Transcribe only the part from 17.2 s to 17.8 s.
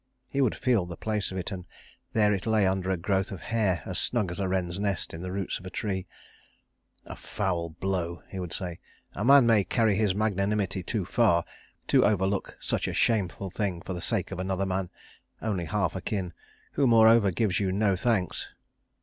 gives you